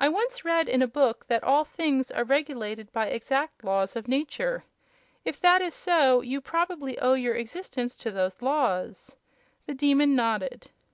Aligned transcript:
"I 0.00 0.08
once 0.08 0.46
read 0.46 0.66
in 0.66 0.80
a 0.80 0.86
book 0.88 1.26
that 1.26 1.44
all 1.44 1.62
things 1.66 2.10
are 2.10 2.24
regulated 2.24 2.90
by 2.90 3.08
exact 3.08 3.64
laws 3.64 3.94
of 3.94 4.08
nature. 4.08 4.64
If 5.26 5.40
that 5.40 5.60
is 5.60 5.74
so 5.74 6.22
you 6.22 6.40
probably 6.40 6.98
owe 6.98 7.12
your 7.12 7.34
existence 7.34 7.96
to 7.96 8.10
those 8.10 8.40
laws." 8.40 9.14
The 9.66 9.74
Demon 9.74 10.14
nodded. 10.16 10.70